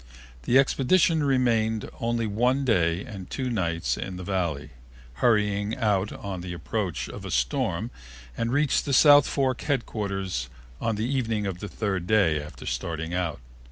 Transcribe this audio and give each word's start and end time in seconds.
The 0.45 0.57
expedition 0.57 1.23
remained 1.23 1.87
only 1.99 2.25
one 2.25 2.65
day 2.65 3.05
and 3.05 3.29
two 3.29 3.51
nights 3.51 3.97
in 3.97 4.17
the 4.17 4.23
Valley, 4.23 4.71
hurrying 5.21 5.77
out 5.77 6.11
on 6.11 6.41
the 6.41 6.53
approach 6.53 7.07
of 7.07 7.23
a 7.23 7.29
storm 7.29 7.91
and 8.35 8.51
reached 8.51 8.85
the 8.85 8.93
south 8.93 9.27
fork 9.27 9.61
headquarters 9.61 10.49
on 10.81 10.95
the 10.95 11.05
evening 11.05 11.45
of 11.45 11.59
the 11.59 11.69
third 11.69 12.07
day 12.07 12.41
after 12.41 12.65
starting 12.65 13.13
out. 13.13 13.41